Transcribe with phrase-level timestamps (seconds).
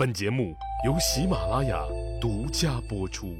[0.00, 0.56] 本节目
[0.86, 1.78] 由喜马拉雅
[2.22, 3.36] 独家播出。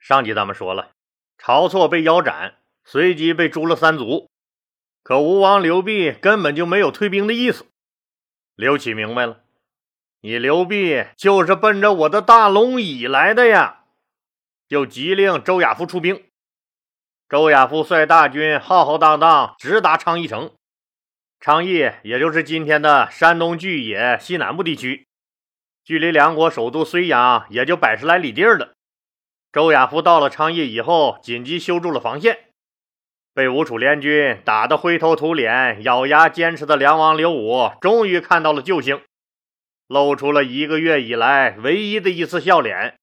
[0.00, 0.92] 上集咱们说了，
[1.36, 2.54] 晁错被腰斩，
[2.86, 4.30] 随即被诛了三族。
[5.02, 7.66] 可吴王刘濞根本就没有退兵的意思。
[8.54, 9.42] 刘启明白了，
[10.22, 13.84] 你刘濞就是奔着我的大龙椅来的呀！
[14.66, 16.24] 就急令周亚夫出兵。
[17.28, 20.52] 周亚夫率大军浩浩荡荡直达昌邑城。
[21.44, 25.08] 昌邑也就是今天的山东巨野西南部地区，
[25.82, 28.74] 距离两国首都睢阳也就百十来里地儿了。
[29.50, 32.38] 周亚夫到了昌邑以后，紧急修筑了防线，
[33.34, 39.02] 被吴楚联军打得灰头土脸、咬牙坚持的梁王刘武，终于看到了救星，
[39.88, 42.94] 露出了一个月以来唯一的一次笑脸。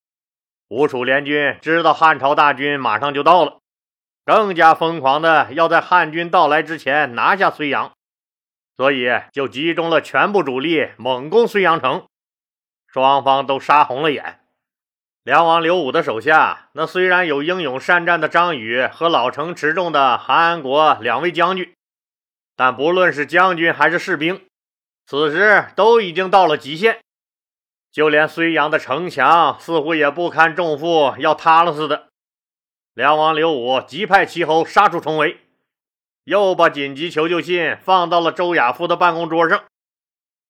[0.70, 3.60] 吴楚联军知道汉朝大军马上就到了，
[4.24, 7.92] 更加疯狂的要在汉军到来之前拿下睢阳。
[8.80, 12.08] 所以就集中了全部主力猛攻睢阳城，
[12.88, 14.40] 双方都杀红了眼。
[15.24, 21.76] 梁王刘武的手下，那虽然有英勇善战的张宇和老成持重的韩安国两位将军，
[22.56, 24.48] 但不论是将军还是士兵，
[25.06, 27.02] 此时都已经到了极限，
[27.92, 32.08] 就连睢阳的城墙似乎也不堪重负，要塌了似的。
[32.94, 35.38] 梁王刘武急派齐侯杀出重围。
[36.30, 39.64] 又把紧急求救信放到了周亚夫的办公桌上。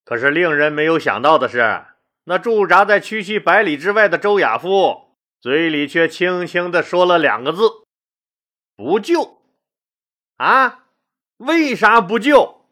[0.03, 1.85] 可是令人没有想到的是，
[2.25, 7.61] 那驻扎在区区百里之外的周亚夫嘴里却轻轻地说了两个字
[8.75, 9.41] ：“不救。”
[10.35, 10.87] 啊？
[11.37, 12.65] 为啥不救？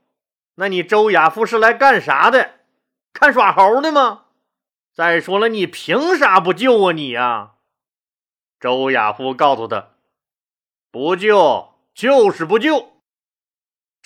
[0.56, 2.56] 那你周亚夫是来干啥的？
[3.14, 4.26] 看耍猴的吗？
[4.94, 7.54] 再说了，你凭啥不救啊你呀？
[8.60, 9.92] 周亚夫告诉他
[10.92, 12.96] ：“不救就是不救。”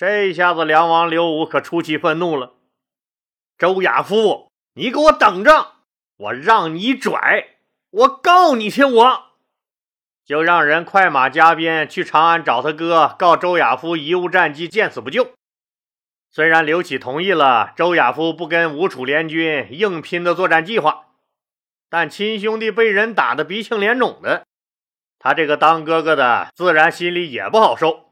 [0.04, 2.54] 这下子，梁王刘武可出奇愤怒了。
[3.56, 5.74] 周亚夫，你给我等着！
[6.16, 7.50] 我让你拽，
[7.88, 8.82] 我告你去！
[8.82, 9.22] 我
[10.24, 15.30] 就让人快马加鞭去长安找他哥，告周亚夫贻误战机，见死不救。
[16.32, 21.04] 虽然刘启同意了周亚夫不跟吴楚联军硬拼的作战计划，
[21.88, 24.48] 但亲兄弟被人打得鼻青脸肿的，
[25.20, 28.08] 他这个当哥哥的自然心里也不好受。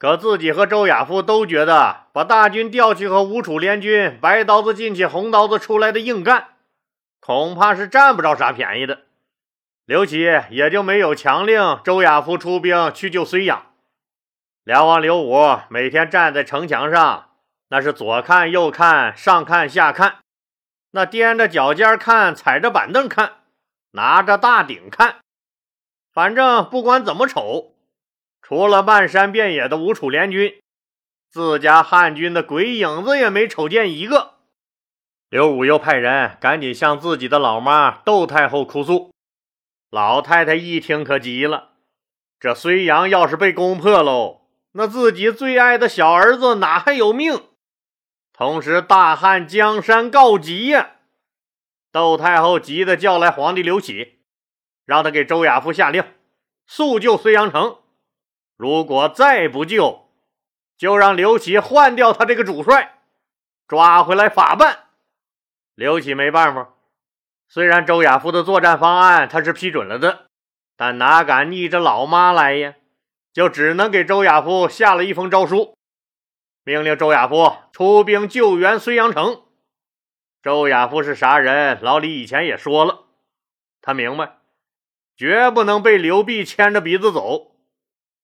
[0.00, 6.54] 可自己和周亚夫都觉得，把大军调去和吴楚联军白刀子进去红刀子出来的硬干，
[7.20, 9.00] 恐怕是占不着啥便宜的。
[9.84, 13.66] 刘启也就没有强令周亚夫出兵去救睢阳。
[14.64, 17.32] 梁王刘武每天站在城墙上，
[17.68, 20.20] 那是左看右看，上看下看，
[20.92, 23.32] 那踮着脚尖看，踩着板凳看，
[23.90, 25.16] 拿着大鼎看，
[26.10, 27.69] 反正不管怎么瞅。
[28.42, 30.60] 除了漫山遍野的吴楚联军，
[31.30, 34.34] 自家汉军的鬼影子也没瞅见一个。
[35.28, 39.12] 刘武又派人赶紧向自己的老妈窦太后哭诉。
[39.90, 41.70] 老太太一听可急了，
[42.38, 47.42] 这睢阳要是被攻破喽，那自己最爱的小儿子哪还有命？
[48.32, 50.96] 同时大汉江山告急呀！
[51.92, 54.20] 窦太后急得叫来皇帝刘启，
[54.84, 56.04] 让他给周亚夫下令，
[56.66, 57.79] 速救睢阳城。
[58.60, 60.10] 如果再不救，
[60.76, 62.98] 就让刘启换掉他这个主帅，
[63.66, 64.80] 抓回来法办。
[65.74, 66.74] 刘启没办法，
[67.48, 70.26] 虽然周亚夫的作战方案他是批准了的，
[70.76, 72.74] 但哪敢逆着老妈来呀？
[73.32, 75.74] 就只能给周亚夫下了一封诏书，
[76.62, 79.42] 命令周亚夫出兵救援睢阳城。
[80.42, 81.78] 周亚夫是啥人？
[81.80, 83.04] 老李以前也说了，
[83.80, 84.36] 他明白，
[85.16, 87.49] 绝不能被刘濞牵着鼻子走。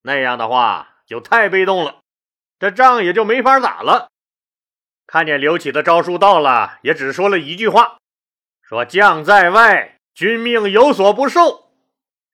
[0.06, 2.02] 那样的话就太被动了，
[2.60, 4.08] 这仗也就没法打了。
[5.04, 7.98] 看见刘启的招数到了，也只说了一句话
[8.62, 11.72] ：“说将在外，君命有所不受，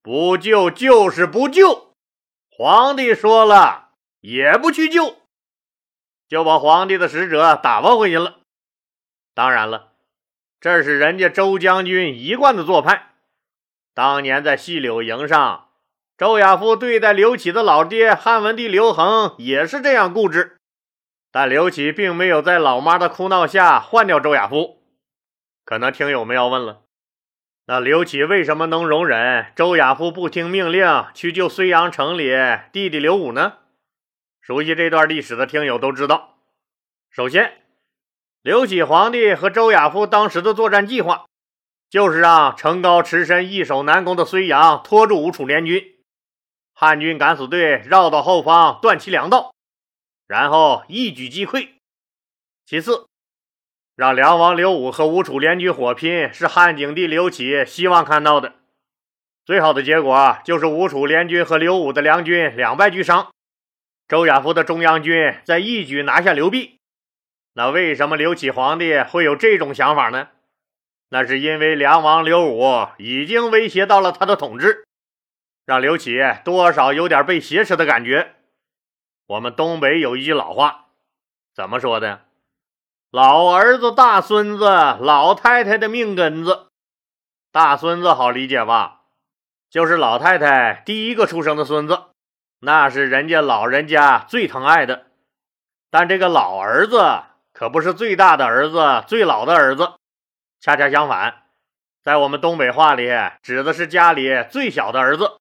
[0.03, 1.95] 不救就是不救。”
[2.55, 5.17] 皇帝说了，也不去救，
[6.29, 8.41] 就把皇帝的使者打发回去了。
[9.33, 9.93] 当然了，
[10.61, 13.15] 这是人家周将军一贯的做派。
[13.95, 15.71] 当年在细柳营上。
[16.23, 20.57] 周亚夫对待刘启的老爹汉文帝刘恒也是这样固执，
[21.33, 24.85] 但刘启并没有在老妈的哭闹下换掉周亚夫。
[25.65, 26.83] 可能听友们要问了，
[27.67, 32.31] 那刘启为什么能容忍周亚夫不听命令去救睢阳城里
[32.71, 33.55] 弟弟刘武呢？
[34.41, 36.37] 熟悉这段历史的听友都知道，
[37.11, 37.53] 首先，
[38.43, 41.25] 刘启皇帝和周亚夫当时的作战计划，
[41.91, 45.89] 就是让城高池深、易守难攻的睢阳拖住吴楚联军。
[46.83, 49.55] 汉军敢死队绕到后方，断其粮道，
[50.27, 51.69] 然后一举击溃。
[52.67, 53.07] 其次，
[53.95, 58.55] 让梁王刘武和吴楚联军火拼，是汉景帝刘启希望看到的。
[59.45, 63.31] 最好的结果就是吴楚联军和刘武的梁军两败俱伤，
[64.09, 66.81] 周亚夫的中央军在一举拿下刘濞。
[67.53, 70.31] 那为什么刘启皇帝会有这种想法呢？
[71.11, 74.85] 那是因为梁王刘武已经威胁到了他的统治，
[75.65, 78.35] 让刘启多少有点被挟持的感觉。
[79.27, 80.87] 我们东北有一句老话，
[81.55, 82.23] 怎么说的？
[83.11, 86.69] 老儿子、大孙子、老太太的命根子。
[87.53, 89.03] 大孙子好理解吧？
[89.71, 92.05] 就是老太太第一个出生的孙子，
[92.61, 95.07] 那是人家老人家最疼爱的。
[95.91, 97.23] 但这个老儿子
[97.53, 99.93] 可不是最大的儿子、最老的儿子，
[100.61, 101.45] 恰恰相反，
[102.03, 103.11] 在我们东北话里，
[103.43, 105.39] 指的是家里最小的儿子。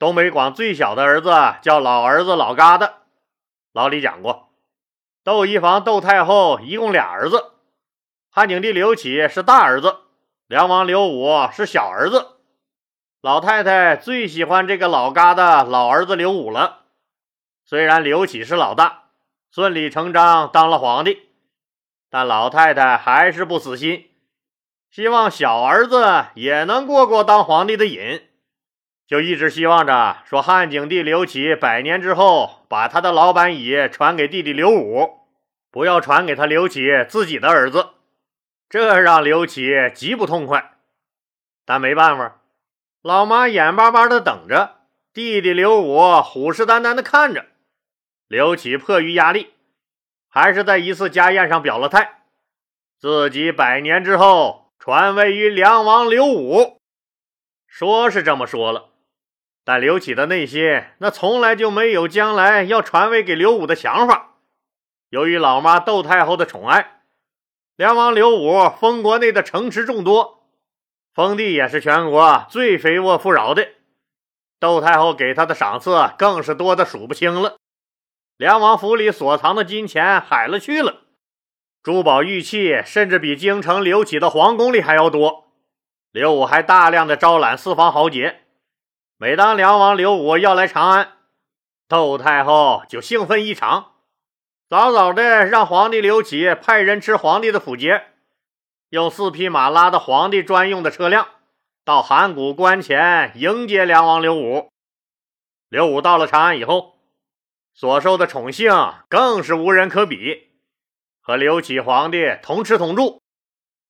[0.00, 1.30] 东北广最小的儿子
[1.60, 2.90] 叫老儿子、老疙瘩。
[3.74, 4.48] 老李讲过。
[5.22, 7.52] 窦漪房、窦太后一共俩儿子，
[8.30, 9.98] 汉景帝刘启是大儿子，
[10.46, 12.38] 梁王刘武是小儿子。
[13.20, 16.84] 老太太最喜欢这个老疙瘩老儿子刘武了。
[17.66, 19.10] 虽然刘启是老大，
[19.50, 21.28] 顺理成章当了皇帝，
[22.08, 24.08] 但老太太还是不死心，
[24.90, 28.22] 希望小儿子也能过过当皇帝的瘾，
[29.10, 35.26] 就一直希望着说汉景帝刘启百年之后把他的老板椅传给弟弟刘武。
[35.72, 37.90] 不要传给他刘启自己的儿子，
[38.68, 40.78] 这让刘启极不痛快。
[41.64, 42.40] 但没办法，
[43.02, 44.76] 老妈眼巴巴的等着，
[45.12, 47.46] 弟弟刘武虎视眈眈的看着。
[48.28, 49.54] 刘启迫于压力，
[50.28, 52.22] 还是在一次家宴上表了态，
[52.98, 56.78] 自己百年之后传位于梁王刘武。
[57.66, 58.89] 说是这么说了，
[59.64, 64.36] 但刘启的内心那从来就没有将来要传位给刘武的想法。
[65.10, 67.02] 由于老妈窦太后的宠爱，
[67.76, 70.46] 梁王刘武封国内的城池众多，
[71.12, 73.68] 封地也是全国最肥沃富饶的。
[74.58, 77.56] 窦太后给他的赏赐更是多的数不清了。
[78.36, 81.02] 梁王府里所藏的金钱海了去了，
[81.82, 85.52] 珠宝玉器甚至比京城刘启的皇宫里还要多。
[86.12, 88.42] 刘武还大量的招揽四方豪杰，
[89.22, 91.12] 每当梁王刘武要来长安，
[91.88, 93.92] 窦太后就兴奋异常。
[94.66, 98.02] 早早的让皇帝刘启派人吃皇帝的府节，
[98.88, 101.28] 用四匹马拉的皇帝专用的车辆
[101.84, 104.70] 到函谷关前迎接梁王刘武。
[105.68, 106.94] 刘武到了长安以后，
[107.74, 108.72] 所受的宠幸
[109.10, 110.48] 更是无人可比，
[111.20, 113.20] 和刘启皇帝同吃同住，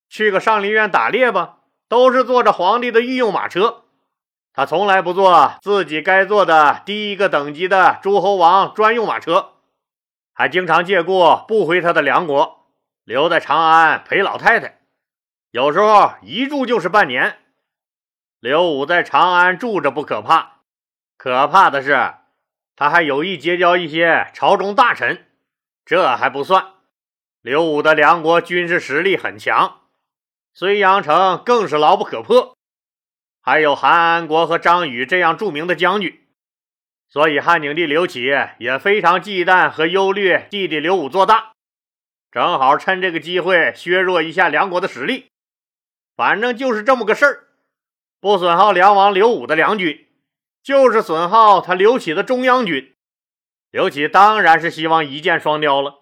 [0.08, 3.84] 去个上林苑打猎吧，都是坐着皇帝的御用马车，
[4.52, 9.52] 他从来不坐自己该坐的第一个等级的诸侯王专用马车。
[10.32, 12.66] 还经常借故不回他的梁国，
[13.04, 14.78] 留在长安陪老太太，
[15.50, 17.38] 有时候一住就是半年。
[18.38, 20.60] 刘武在长安住着不可怕，
[21.18, 22.14] 可怕的是
[22.74, 25.26] 他还有意结交一些朝中大臣。
[25.84, 26.68] 这还不算，
[27.42, 29.80] 刘武的梁国军事实力很强，
[30.56, 32.56] 睢阳城更是牢不可破，
[33.40, 36.20] 还有韩安国和张宇这样著名的将军。
[37.08, 41.52] 所以汉景帝刘启也非常忌惮和忧虑弟弟刘武做大，
[42.30, 45.26] 正好趁这个机会削弱一下梁国的实力。
[46.14, 47.48] 反正就是这么个事儿，
[48.20, 50.06] 不损耗梁王刘武的梁军，
[50.62, 52.94] 就是损耗他刘启的中央军。
[53.72, 56.00] 刘启当然是希望一箭双雕了。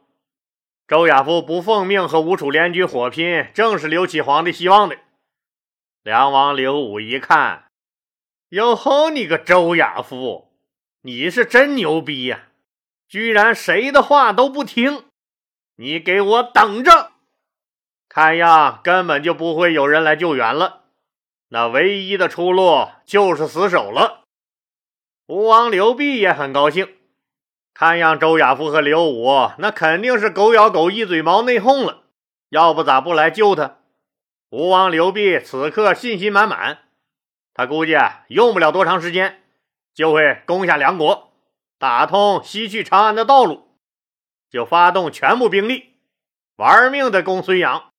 [0.86, 4.98] 周亚夫不奉命和吴楚联军火拼，正是刘启皇帝希望的。
[6.08, 7.64] 梁王刘武一看，
[8.48, 10.54] 哟吼，你个周亚夫！
[11.02, 12.46] 你是真牛逼呀！
[13.06, 15.04] 居然谁的话都不听！
[15.76, 17.10] 你给我等着！
[18.08, 20.84] 看样根本就不会有人来救援了。
[21.50, 24.22] 那唯一的出路就是死守了。
[25.26, 26.88] 吴王刘濞也很高兴，
[27.74, 32.04] 看样周亚夫和刘武那肯定是狗咬狗、一嘴毛内讧了，
[32.48, 33.77] 要不咋不来救他？
[34.50, 36.78] 吴王刘濞此刻信心满满，
[37.52, 39.42] 他估计啊用不了多长时间。
[39.94, 41.32] 就会攻下梁国，
[41.76, 43.66] 打通西去长安的道路，
[44.48, 45.96] 就发动全部兵力，
[46.54, 47.90] 玩命的攻睢阳。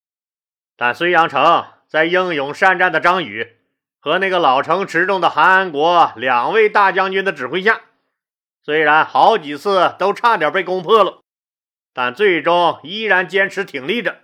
[0.78, 3.58] 但睢阳城在英勇善战的张宇
[3.98, 7.82] 和那个老成持重的韩安国两位大将军的指挥下，
[8.64, 11.20] 虽然好几次都差点被攻破了，
[11.92, 14.20] 但最终依然坚持挺立着，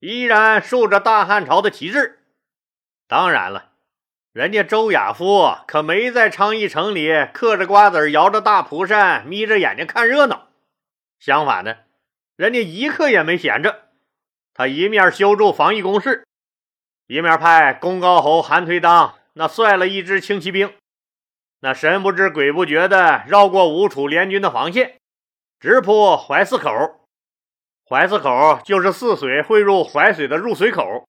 [0.00, 2.20] 依然竖着大汉朝的旗帜。
[3.06, 3.66] 当然了。
[4.32, 10.48] 人家周亚夫可没在昌邑城里嗑着瓜子摇着大蒲扇，眯着眼睛看热闹。
[11.18, 11.86] 相反的，
[12.36, 13.88] 人家一刻也没闲着，
[14.54, 16.24] 他一面修筑防御工事，
[17.08, 20.72] 一面派功高侯韩颓当那率了一支轻骑兵，
[21.60, 24.98] 那神不知鬼不觉的绕过吴楚联军的防线，
[25.58, 27.07] 直扑淮泗口。
[27.88, 31.08] 淮泗口就是泗水汇入淮水的入水口，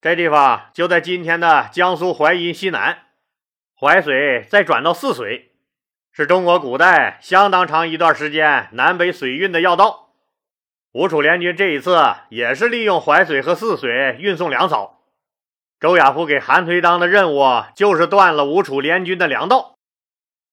[0.00, 3.00] 这地方就在今天的江苏淮阴西南。
[3.78, 5.52] 淮水再转到泗水，
[6.10, 10.14] 是中国古代相当长一段时间南北水运的要道。
[10.92, 15.02] 吴楚联军这一次也是利用淮水和泗水运送粮草。
[15.78, 17.42] 周亚夫给韩推当的任务
[17.76, 19.77] 就是断了吴楚联军的粮道。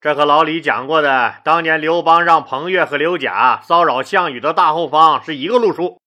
[0.06, 6.00] 这和老李讲过的当年刘邦让彭越和刘贾骚扰项羽的大后方是一个路数。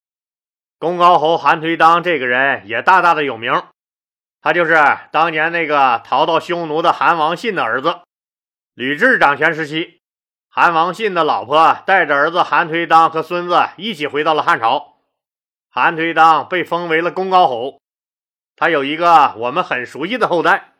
[0.78, 3.60] 公高侯韩推当这个人也大大的有名。
[4.40, 4.76] 他就是
[5.10, 7.96] 当年那个逃到匈奴的韩王信的儿子。
[8.72, 10.00] 吕雉掌权时期，
[10.48, 14.98] 韩王信的老婆带着儿子韩推当和孙子一起回到了汉朝。
[15.68, 17.80] 韩推当被封为了公高侯。
[18.54, 20.74] 他有一个我们很熟悉的后代，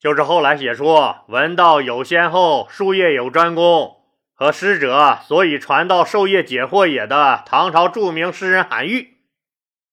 [0.00, 0.96] 就是后来写出
[1.28, 3.96] “闻道有先后，术业有专攻”
[4.34, 9.18] 和“师者，所以传道授业解惑也”的唐朝著名诗人韩愈。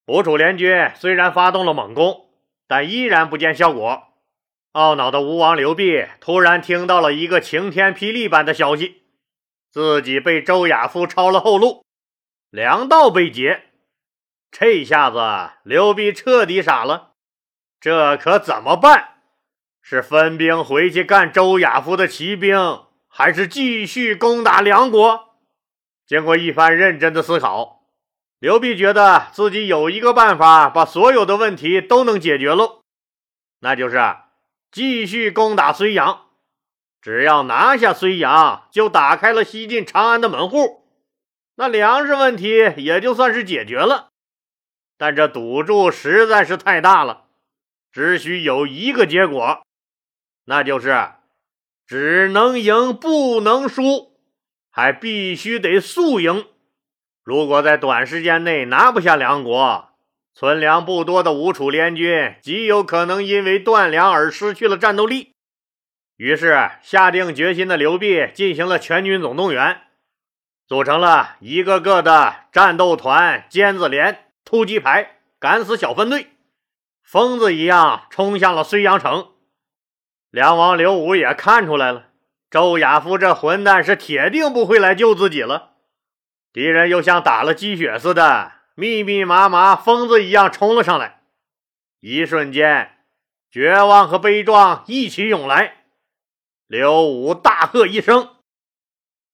[0.07, 2.22] 吴楚联军虽然发动了猛攻。
[2.65, 4.03] 但依然不见效果。
[4.72, 9.03] 懊恼的吴王刘濞突然听到了一个晴天霹雳般的消息：
[9.69, 11.86] 自己被周亚夫抄了后路，
[12.50, 13.65] 粮道被劫。
[14.50, 15.19] 这下子
[15.63, 17.12] 刘濞彻底傻了，
[17.79, 19.12] 这可怎么办？
[19.86, 22.58] 是分兵回去干周亚夫的骑兵，
[23.10, 25.36] 还是继续攻打梁国？
[26.08, 27.84] 经过一番认真的思考。
[28.40, 32.82] 刘濞觉得自己有一个办法，把所有的问题都能解决喽，
[33.60, 34.00] 那就是
[34.72, 36.28] 继续攻打睢阳。
[37.02, 40.88] 只要拿下睢阳，就打开了西进长安的门户，
[41.56, 44.12] 那粮食问题也就算是解决了。
[44.98, 47.25] 但这赌注实在是太大了，
[47.92, 49.66] 只需有一个结果，
[50.45, 51.12] 那就是
[51.85, 54.17] 只能赢不能输，
[54.69, 56.45] 还必须得速赢。
[57.23, 59.89] 如果在短时间内拿不下梁国，
[60.33, 65.31] 存粮不多的吴楚联军极有可能因为断粮而失去了战斗力。
[66.15, 69.81] 于是，下定决心的刘濞进行了全军总动员，
[70.67, 76.27] 组成了一个个的战斗团、尖子连、突击排、敢死小分队，
[77.03, 79.33] 疯子一样冲向了睢阳城。
[80.34, 82.08] 梁王刘武也看出来了，
[82.50, 85.74] 周亚夫这混蛋是铁定不会来救自己了。
[86.52, 91.22] 敌人又像打了鸡血似的，密密麻麻，疯子一样冲了上来。
[92.00, 92.98] 一瞬间，
[93.52, 95.84] 绝望和悲壮一起涌来。
[96.66, 98.38] 刘武大喝一声：“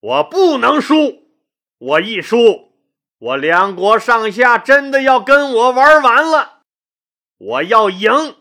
[0.01, 1.29] 我不能输！
[1.77, 2.73] 我一输，
[3.19, 6.63] 我梁国上下真的要跟我玩完了！
[7.37, 8.35] 我要赢！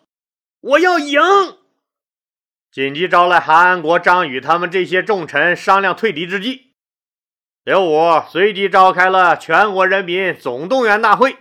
[0.61, 1.21] 我要赢！”
[2.71, 6.75] 紧急招来韩安国、张宇他们这些重臣商量退敌之计。
[7.65, 11.37] 刘武随即召开了全国人民总动员大会，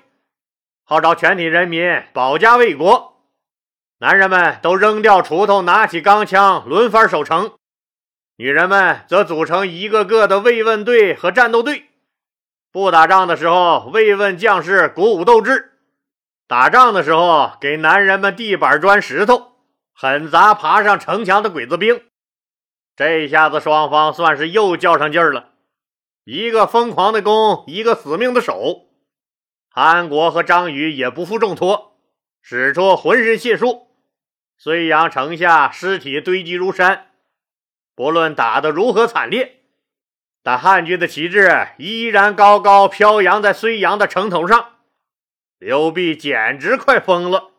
[0.83, 3.21] 号召全体人民保家卫国。
[3.99, 7.57] 男人们都扔掉锄头，拿起钢枪，轮番守城；
[8.37, 11.85] 女人们则组成一个个的慰问队和战斗队。
[12.71, 15.71] 不打仗的时候，慰问将士，鼓舞斗志；
[16.47, 19.56] 打仗的时候，给男人们地板砖石头，
[19.99, 22.03] 狠砸爬上城墙的鬼子兵。
[22.95, 25.53] 这下子，双方算是又较上劲儿了。
[26.23, 28.91] 一个疯狂的攻，一个死命的守。
[29.71, 31.97] 韩国和张宇也不负重托，
[32.43, 33.87] 使出浑身解数。
[34.61, 37.07] 睢阳城下尸体堆积如山，
[37.95, 39.61] 不论打得如何惨烈，
[40.43, 44.75] 但汉军的旗帜依然高高飘扬在睢阳的城头上。
[45.57, 47.49] 刘濞简直快疯了，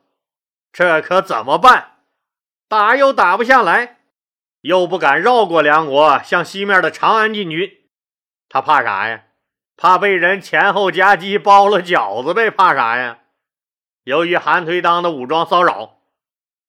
[0.73, 1.98] 这可怎么办？
[2.69, 3.97] 打又打不下来，
[4.61, 7.71] 又不敢绕过梁国向西面的长安进军。
[8.51, 9.25] 他怕啥呀？
[9.75, 12.51] 怕被人前后夹击包了饺子呗？
[12.51, 13.21] 怕啥呀？
[14.05, 15.99] 由于韩颓当的武装骚扰，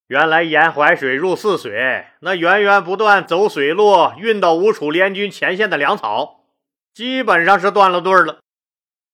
[0.08, 6.46] 原来沿淮水入泗水，那源源不断走水路运到吴楚联军前线的粮草，
[6.94, 8.40] 基本上是断了队了。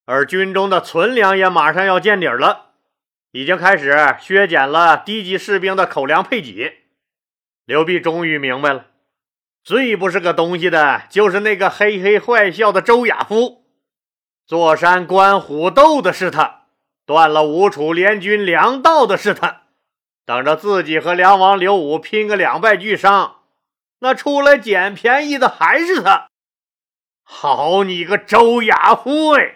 [0.06, 2.65] 而军中的存粮也马上要见底了，
[3.36, 6.86] 已经开始削减了低级士兵的口粮配给。
[7.66, 8.86] 刘濞终于明白了。
[9.62, 13.66] 最不是个东西的，就是那个嘿嘿坏笑的周亚夫。
[14.48, 16.68] 坐山观虎斗的是他，
[17.06, 19.64] 断了吴楚联军粮道的是他，
[20.26, 23.42] 等着自己和梁王刘武拼个两败俱伤。
[24.00, 26.28] 那出来捡便宜的还是他。
[27.22, 29.32] 好你个周亚夫！
[29.32, 29.56] 哎，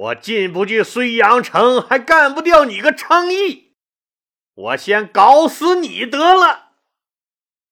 [0.00, 3.74] 我进不去睢阳城，还干不掉你个昌邑，
[4.54, 6.70] 我先搞死你得了。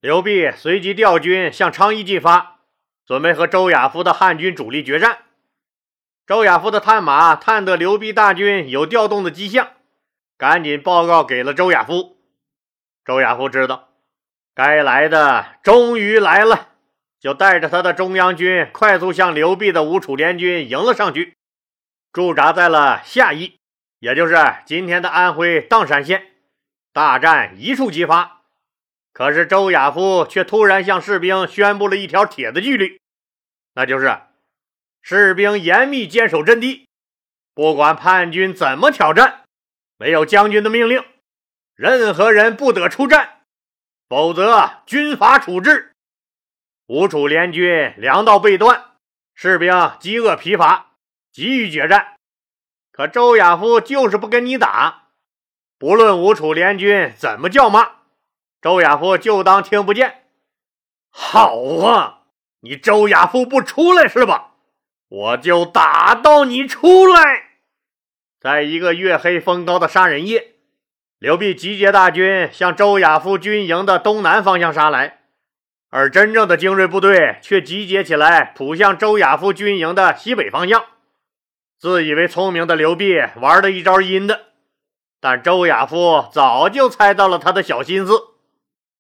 [0.01, 2.59] 刘弼随即调军向昌邑进发，
[3.07, 5.21] 准备和周亚夫的汉军主力决战。
[6.27, 9.71] 周亚夫的探马探得刘弼大军有调动的迹象，
[10.37, 12.19] 赶紧报告给了周亚夫。
[13.07, 13.89] 周亚夫知道，
[14.55, 16.69] 该来的终于来了，
[17.19, 21.38] 就带着他的中央军快速向刘弼的吴楚联军迎了上去。
[22.13, 23.59] 驻扎在了下邑，
[23.99, 24.37] 也就是
[24.67, 26.33] 今天的安徽砀山县。
[26.93, 28.41] 大战一触即发，
[29.13, 33.01] 可是周亚夫却突然向士兵宣布了一条铁的纪律，
[33.75, 34.21] 那就是
[35.01, 36.89] 士兵严密坚守阵地，
[37.55, 39.45] 不管叛军怎么挑战，
[39.97, 41.05] 没有将军的命令，
[41.77, 43.43] 任何人不得出战，
[44.09, 45.93] 否则军法处置。
[46.87, 48.97] 吴楚联军粮道被断，
[49.35, 50.88] 士兵饥饿疲乏。
[51.39, 52.17] 急于决战，
[52.91, 55.11] 可周亚夫就是不跟你打。
[55.79, 57.91] 不论吴楚联军怎么叫骂，
[58.61, 60.25] 周亚夫就当听不见。
[61.13, 62.23] 好啊，
[62.63, 64.55] 你周亚夫不出来是吧？
[65.09, 67.51] 我就打到你出来。
[68.41, 70.55] 在一个月黑风高的杀人夜，
[71.21, 75.21] 刘弼集结大军向周亚夫军营的东南方向杀来，
[75.91, 80.85] 而真正的精锐部队却集结起来扑向周亚夫军营的西北方向。
[81.79, 84.47] 自以为聪明的刘弼玩了一招阴的，
[85.21, 88.13] 但周亚夫早就猜到了他的小心思，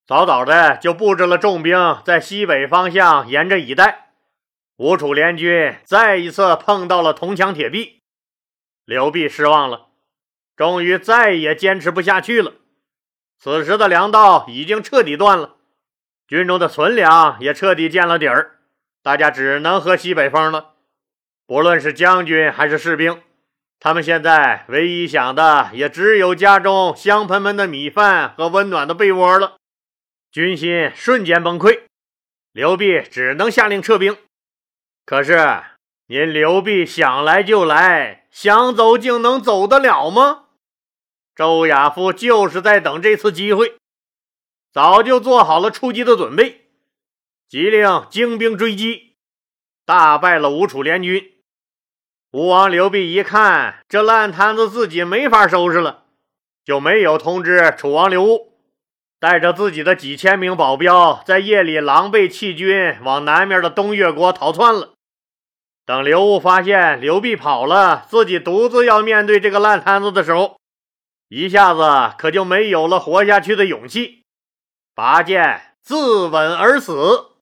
[0.06, 4.12] 早早的就布置了重兵在西北方向严阵以待。
[4.76, 8.00] 吴楚联军再一次碰到了铜墙铁壁，
[8.84, 9.88] 刘弼失望了，
[10.54, 12.52] 终于再也坚持不下去了。
[13.40, 15.56] 此时的粮道已经彻底断了，
[16.28, 18.60] 军中的存粮也彻底见了底儿，
[19.02, 20.74] 大家只能喝西北风了。
[21.48, 23.22] 不论是将军还是士兵，
[23.80, 29.56] 他们现在唯一想的也只有家中香喷喷的米饭和温暖的被窝了。
[30.30, 31.84] 军心瞬间崩溃，
[32.52, 34.18] 刘弼只能下令撤兵。
[35.06, 35.62] 可是，
[36.08, 40.48] 您刘弼想来就来，想走竟能走得了吗？
[41.34, 43.78] 周亚夫就是在等这次机会，
[44.70, 46.66] 早就做好了出击的准备，
[47.48, 49.16] 急令精兵追击，
[49.86, 51.36] 大败了吴楚联军。
[52.30, 56.02] 吴王刘濞一看这烂摊子自己没法收拾了，
[56.62, 58.52] 就没有通知楚王刘戊，
[59.18, 64.92] 带着自己的几千名保镖，在夜里狼狈弃军，往南面的东越国逃窜了。
[65.86, 70.58] 等刘戊发现刘濞跑了，自己独自要面对这个烂摊子的时候，
[71.30, 74.24] 一下子可就没有了活下去的勇气，
[74.94, 77.37] 拔剑自刎而死。